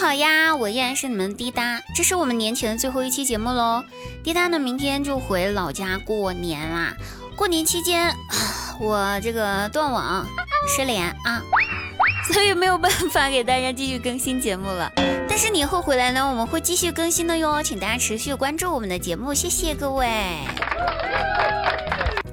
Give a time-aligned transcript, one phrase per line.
[0.00, 3.82] 好呀，我依然是你们滴答，这是我们年前的最后一期节目喽。
[4.22, 6.94] 滴答呢，明天就回老家过年啦。
[7.36, 8.14] 过年期间，
[8.78, 10.24] 我这个断网
[10.68, 11.42] 失联啊，
[12.32, 14.90] 所以没有办法给大家继续更新节目了。
[15.28, 20.06] 但是你以后回来呢，我们会继续更新的哟，请大家持续关注我们的节目，谢谢各位。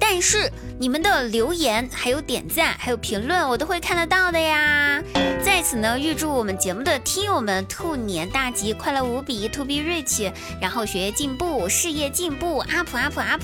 [0.08, 0.48] 但是
[0.78, 5.02] 你们的留言、还有点赞、还有评论，我都会看得到的呀。
[5.44, 13.42] 在此呢，预祝我们节目的听友们兔年大吉，快乐无比，to be rich，然后学业进步，事业进步，up up up。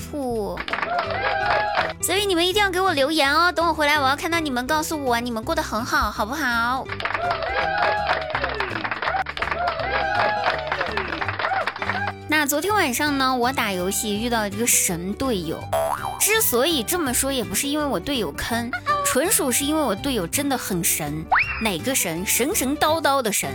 [2.01, 6.87] 所以你们一定要给我留言哦，等我回来，我要看到你们告诉我你们过得很好，好不好？
[12.29, 15.61] 那昨天晚上呢，我打游戏遇到一个神队友。
[16.23, 18.71] 之所以这么说，也不是因为我队友坑，
[19.03, 21.21] 纯属是因为我队友真的很神。
[21.61, 22.25] 哪个神？
[22.25, 23.49] 神神叨叨的神。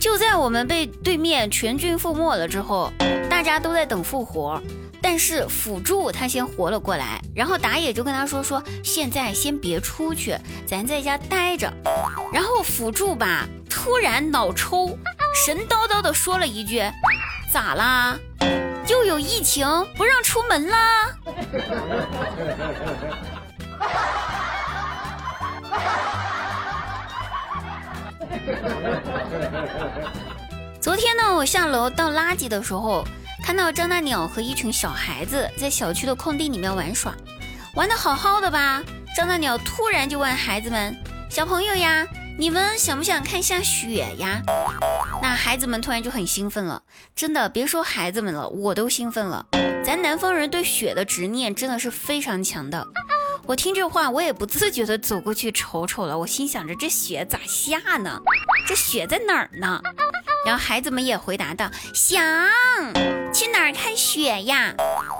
[0.00, 2.90] 就在我们被对面全军覆没了之后，
[3.28, 4.58] 大家都在等复活，
[5.02, 10.34] 但是辅助他先活了过来，然后打野就跟他说说，现在先别出去，
[10.66, 11.70] 咱在家待着。
[12.32, 14.96] 然后辅助吧，突然脑抽，
[15.34, 16.82] 神叨叨的说了一句，
[17.52, 18.18] 咋啦？
[18.90, 19.64] 又有疫情，
[19.96, 21.16] 不让出门啦！
[30.80, 33.06] 昨天呢，我下楼倒垃圾的时候，
[33.44, 37.14] 看到张大鸟和一群小孩子在小区的空地里面玩耍，
[37.74, 38.82] 玩的好好的吧？
[39.16, 40.96] 张大鸟突然就问孩子们
[41.30, 42.04] ：“小朋友呀。”
[42.38, 44.42] 你们想不想看下雪呀？
[45.22, 46.82] 那孩子们突然就很兴奋了，
[47.14, 49.46] 真的别说孩子们了，我都兴奋了。
[49.84, 52.86] 咱南方人对雪的执念真的是非常强的。
[53.46, 56.16] 我听这话，我也不自觉的走过去瞅瞅了。
[56.18, 58.18] 我心想着这雪咋下呢？
[58.66, 59.80] 这雪在哪儿呢？
[60.46, 62.22] 然后孩子们也回答道：想
[63.32, 64.74] 去哪儿看雪呀？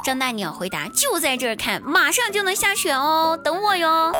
[0.04, 4.12] 张大鸟回答：就在这儿看，马上就能下雪哦，等我哟。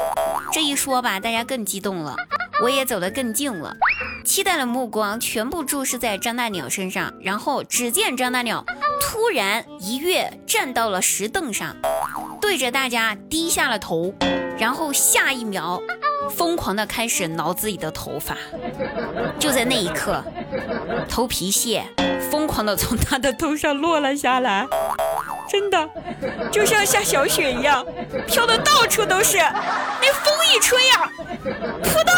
[0.53, 2.15] 这一说吧，大家更激动了。
[2.63, 3.75] 我也走得更近了，
[4.25, 8.65] 期待的目光全部注视在张大鸟身上，然后只见张大鸟
[9.01, 11.75] 突然一跃站到了石凳上，
[12.41, 14.13] 对着大家低下了头，
[14.59, 15.81] 然后下一秒
[16.37, 18.37] 疯狂的开始挠自己的头发。
[19.39, 20.23] 就在那一刻，
[21.09, 21.83] 头皮屑
[22.31, 24.67] 疯狂的从他的头上落了下来，
[25.51, 25.89] 真的
[26.53, 27.85] 就像下小雪一样，
[28.27, 29.39] 飘的到处都是。
[29.39, 31.11] 那风一吹呀，
[31.83, 32.15] 扑到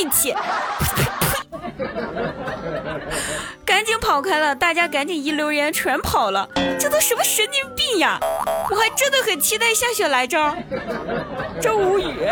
[0.00, 0.34] 运气！
[3.66, 6.48] 赶紧跑开了，大家赶紧一留言全跑了。
[6.78, 8.18] 这都什么神经病呀！
[8.70, 10.56] 我还真的很期待下雪来着，
[11.60, 12.30] 真无语。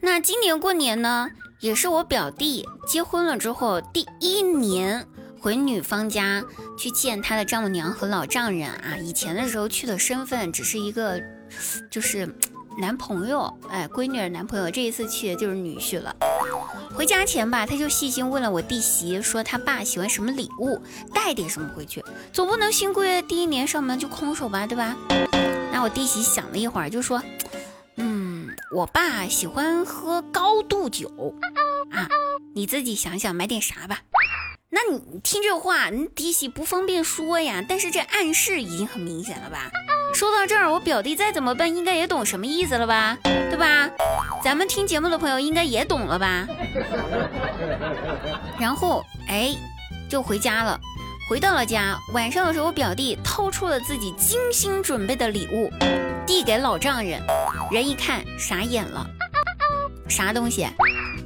[0.00, 1.28] 那今年过年呢，
[1.60, 5.06] 也是我表弟结婚了之后第一年。
[5.40, 6.42] 回女方家
[6.78, 8.96] 去见他的丈母娘和老丈人啊！
[8.96, 11.20] 以前的时候去的身份只是一个，
[11.90, 12.26] 就是
[12.76, 14.70] 男朋友，哎，闺女的男朋友。
[14.70, 16.14] 这一次去就是女婿了。
[16.94, 20.80] 回家前吧，他就细心问了我弟媳，说他爸喜欢什么礼物，
[21.12, 24.96] 带点什么回去，总不能新闺第一年上门就空手吧，对吧？
[25.72, 27.22] 那我弟媳想了一会儿，就说，
[27.96, 31.34] 嗯，我爸喜欢喝高度酒
[31.90, 32.08] 啊，
[32.54, 34.00] 你自己想想买点啥吧。
[34.70, 39.70] 那你听这话，你弟媳不方便说呀，但是这暗示已经很明显了吧？
[40.14, 43.18] 说到这儿，我表弟再怎么笨，应该也懂什么意思了吧？
[43.24, 43.90] 对吧？
[44.44, 46.46] 咱们听节目的朋友应该也懂了吧？
[48.58, 49.56] 然后，哎，
[50.08, 50.78] 就回家了。
[51.28, 55.68] 回到了家，晚上的时候，我表弟掏出了自己精心准备的礼物，
[56.24, 57.20] 递给老丈人。
[57.72, 59.04] 人一看，傻眼了，
[60.08, 60.68] 啥东西？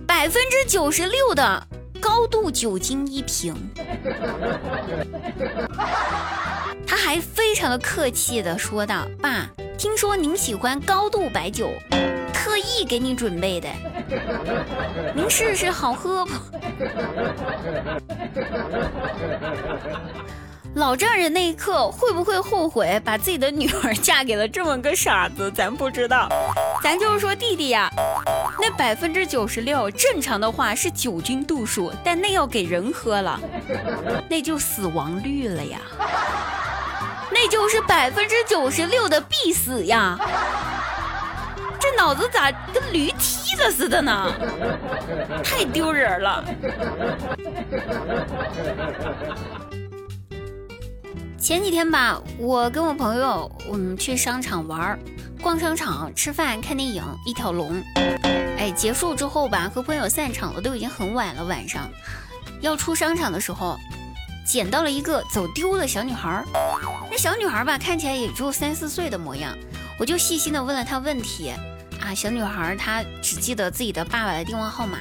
[0.06, 1.66] 百分之九十六的。
[2.00, 3.52] 高度酒精一瓶，
[6.88, 9.46] 他还非常的客气的说道：“爸，
[9.76, 11.70] 听说您喜欢高度白酒，
[12.32, 13.68] 特意给你准备的，
[15.14, 16.32] 您试试好喝不？”
[20.74, 25.50] 老丈人那一刻会不会后悔把自己的女儿嫁给了这么个傻子？
[25.50, 26.28] 咱不知道，
[26.82, 27.90] 咱就是说弟弟呀。
[28.60, 33.38] 那百分之九十六正常的话是酒精度数，但那要给人喝了，
[34.30, 35.80] 那就死亡率了呀，
[37.40, 40.18] 那就是百分之九十六的必死呀！
[41.78, 44.32] 这脑子咋跟驴踢了似的呢？
[45.44, 46.44] 太丢人了！
[51.38, 54.98] 前几天吧，我跟我朋友我们去商场玩，
[55.40, 57.80] 逛商场、吃饭、看电影，一条龙。
[58.58, 61.44] 哎，结束之后吧，和朋友散场了，都已经很晚了。
[61.44, 61.88] 晚上
[62.60, 63.78] 要出商场的时候，
[64.48, 66.42] 捡到了一个走丢的小女孩。
[67.10, 69.54] 那小女孩吧，看起来也只有三四岁的模样。
[70.00, 71.52] 我就细心的问了她问题
[72.00, 74.98] 啊，小女孩她只记得自己的爸爸的电话号码。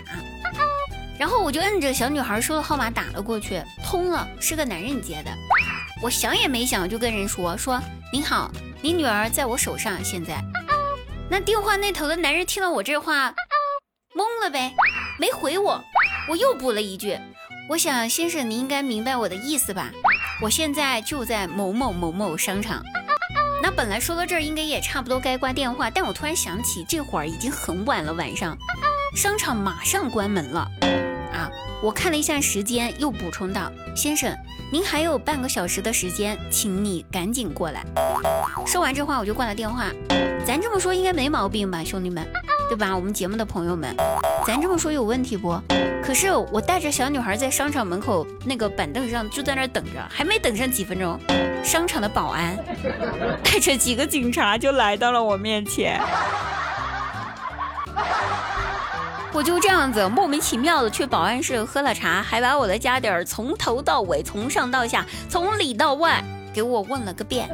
[1.17, 5.31] 然后我就摁着小女孩说的号码打了过去，通了，是个男人接的。
[6.03, 7.81] 我想也没想就跟人说说
[8.13, 8.51] 您好，
[8.81, 10.43] 你女儿在我手上，现在。
[11.29, 13.33] 那电话那头的男人听到我这话，
[14.13, 14.73] 懵了呗，
[15.19, 15.83] 没回我。
[16.29, 17.17] 我又补了一句，
[17.69, 19.91] 我想先生您应该明白我的意思吧？
[20.41, 22.81] 我现在就在某某某某商场。
[23.61, 28.57] 那本来说到这儿应该也差不多该挂电话，但我突然想起这会儿已经很晚了，晚上
[29.15, 30.71] 商场马上关门了。
[31.33, 31.51] 啊！
[31.83, 34.33] 我看了一下时间，又补充道：“先生，
[34.71, 37.85] 您还有半个小时的时间，请你赶紧过来。”
[38.65, 39.91] 说完这话，我就挂了电话。
[40.45, 42.25] 咱这么说应该没毛病吧，兄弟们，
[42.67, 42.95] 对吧？
[42.95, 43.95] 我们节目的朋友们，
[44.45, 45.59] 咱这么说有问题不？
[46.03, 51.19] 可是我带着小女孩在商场门口那个板凳上就在那儿等着，还没等上几分钟，
[51.63, 52.57] 商场的保安
[53.43, 55.99] 带着几个警察就来到了我面前。
[59.33, 66.23] 我就这样子莫名其妙的去保安室喝了茶，还把我的家底儿从头到尾、从上到下、从里到外
[66.57, 67.47] 给我问了个遍，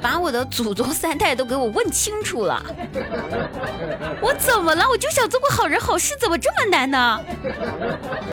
[0.00, 2.64] 把我的祖宗三代都给我问清楚了。
[4.20, 4.88] 我怎么了？
[4.88, 7.20] 我就想做个好人好事，怎么这么难呢？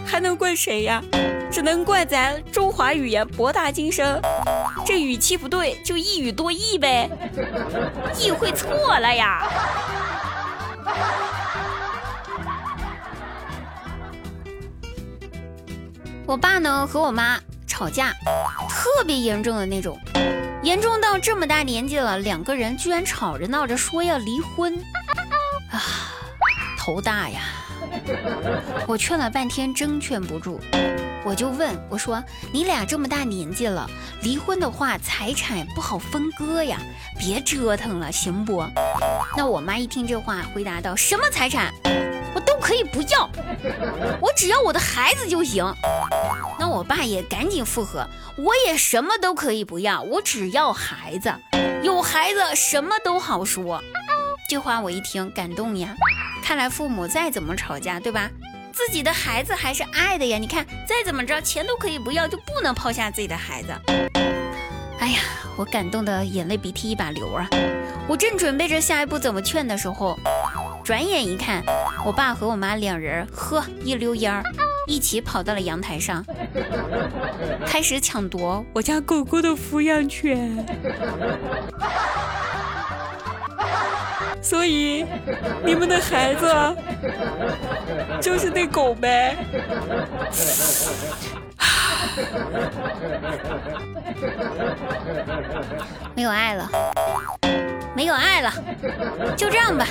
[0.06, 1.02] 还能怪谁呀？
[1.52, 4.22] 只能怪咱中华语言博大精深，
[4.86, 7.10] 这语气不对就一语多义呗，
[8.20, 9.42] 意会错了呀。
[16.28, 17.40] 我爸呢和我妈
[17.78, 18.12] 吵架，
[18.68, 20.00] 特别严重的那种，
[20.64, 24.74] 严重到这么大年纪了，两个人居然吵着闹着说要离婚，
[25.70, 25.78] 啊，
[26.76, 27.40] 头大呀！
[28.88, 30.60] 我劝了半天，真劝不住，
[31.24, 33.88] 我就问我说：“你俩这么大年纪了，
[34.24, 36.80] 离婚的话财产不好分割呀，
[37.20, 38.66] 别折腾了，行不？”
[39.38, 41.72] 那我妈一听这话，回答道：“什么财产？”
[42.38, 43.28] 我都可以不要，
[44.22, 45.66] 我只要我的孩子就行。
[46.60, 51.34] 那我爸也赶紧附和，我也什么都可以不要，我只要孩子，
[51.82, 53.82] 有孩子什么都好说。
[54.48, 55.96] 这话我一听感动呀，
[56.44, 58.30] 看来父母再怎么吵架，对吧？
[58.72, 60.38] 自己的孩子还是爱的呀。
[60.38, 63.70] 你看再怎么着，钱都可以不要，就不能抛下自己的孩子。
[65.00, 65.22] 哎呀，
[65.58, 67.50] 我感动的眼泪鼻涕一把流啊！
[68.08, 70.16] 我正准备着下一步怎么劝的时候。
[70.88, 71.62] 转眼一看，
[72.06, 74.42] 我爸和我妈两人呵一溜烟儿，
[74.88, 76.26] 一起跑到了阳台上，
[77.66, 80.66] 开始抢夺我家狗狗的抚养权。
[84.42, 85.06] 所以，
[85.66, 86.50] 你们的孩子
[88.22, 89.36] 就是那狗呗。
[96.16, 96.70] 没有爱了。
[97.98, 98.54] 没有爱了，
[99.36, 99.88] 就这样吧。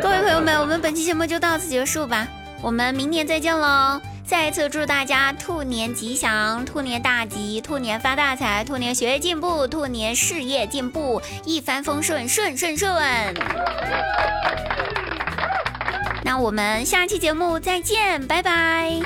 [0.00, 2.26] 各位朋友们，我们本期节目就到此结束吧，
[2.62, 4.00] 我们明年再见喽！
[4.24, 12.90] 再次祝大家兔年吉祥，兔年大吉，兔年发大财，兔年学业进步，兔年事业进步，一帆风顺，顺顺顺。
[16.24, 18.98] 那我们下期节目再见，拜拜。